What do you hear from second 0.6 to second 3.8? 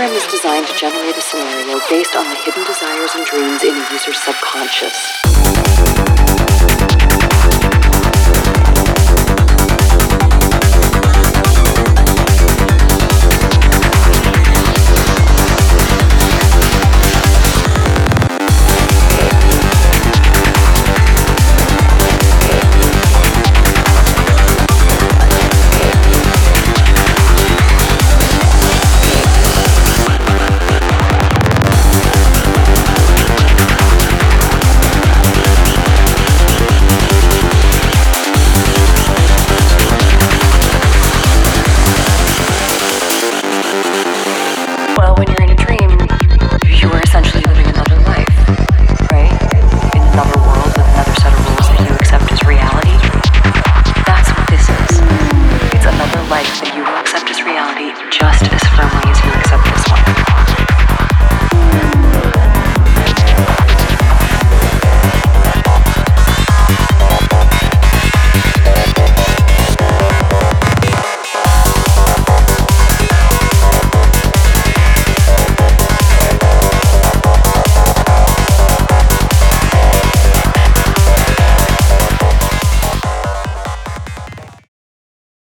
to generate a scenario based on the hidden desires and dreams in